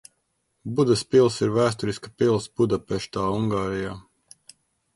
Budas 0.77 1.03
pils 1.15 1.35
ir 1.47 1.51
vēsturiska 1.57 2.11
pils 2.23 2.49
Budapeštā, 2.61 3.29
Ungārijā. 3.37 3.95